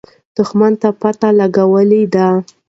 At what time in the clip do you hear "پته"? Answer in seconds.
1.01-1.29